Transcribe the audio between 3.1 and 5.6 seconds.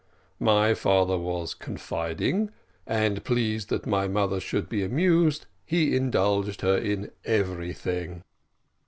pleased that my mother should be amused,